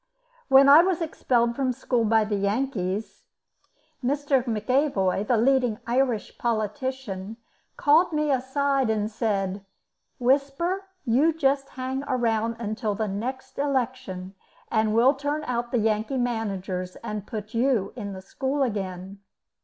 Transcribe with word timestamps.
When 0.47 0.67
I 0.67 0.81
was 0.81 0.99
expelled 0.99 1.55
from 1.55 1.71
school 1.73 2.05
by 2.05 2.25
the 2.25 2.35
Yankees, 2.35 3.21
Mr. 4.03 4.43
McEvoy, 4.45 5.27
the 5.27 5.37
leading 5.37 5.77
Irish 5.85 6.39
politician, 6.39 7.37
called 7.77 8.11
me 8.11 8.31
aside 8.31 8.89
and 8.89 9.11
said: 9.11 9.63
"Whisper, 10.17 10.87
you 11.05 11.31
just 11.31 11.69
hang 11.77 11.99
round 11.99 12.55
until 12.57 12.95
next 12.95 13.59
election, 13.59 14.33
and 14.71 14.95
we'll 14.95 15.13
turn 15.13 15.43
out 15.43 15.69
the 15.71 15.77
Yankee 15.77 16.17
managers, 16.17 16.95
and 17.03 17.27
put 17.27 17.53
you 17.53 17.93
in 17.95 18.13
the 18.13 18.23
school 18.23 18.63
again." 18.63 19.19